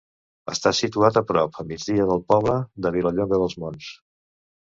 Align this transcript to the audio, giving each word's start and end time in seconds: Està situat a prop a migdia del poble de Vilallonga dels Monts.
Està 0.51 0.69
situat 0.77 1.19
a 1.19 1.21
prop 1.31 1.59
a 1.63 1.65
migdia 1.71 2.07
del 2.13 2.23
poble 2.33 2.55
de 2.87 2.93
Vilallonga 2.97 3.39
dels 3.43 3.55
Monts. 3.65 3.91